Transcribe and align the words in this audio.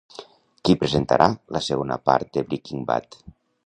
Qui 0.69 0.77
presentarà 0.85 1.29
la 1.59 1.63
segona 1.69 2.01
part 2.09 2.35
de 2.39 2.49
Breaking 2.51 2.85
Bad? 2.93 3.25